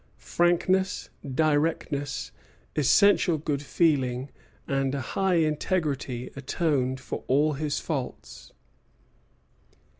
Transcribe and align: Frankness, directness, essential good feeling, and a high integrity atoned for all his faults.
Frankness, 0.17 1.11
directness, 1.31 2.31
essential 2.75 3.37
good 3.37 3.61
feeling, 3.61 4.31
and 4.67 4.95
a 4.95 5.01
high 5.01 5.35
integrity 5.35 6.31
atoned 6.35 6.99
for 6.99 7.23
all 7.27 7.53
his 7.53 7.79
faults. 7.79 8.51